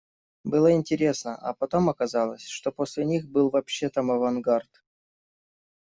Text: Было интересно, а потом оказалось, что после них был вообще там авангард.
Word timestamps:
Было 0.43 0.71
интересно, 0.73 1.35
а 1.35 1.53
потом 1.53 1.87
оказалось, 1.87 2.47
что 2.47 2.71
после 2.71 3.05
них 3.05 3.29
был 3.29 3.51
вообще 3.51 3.87
там 3.87 4.09
авангард. 4.09 4.83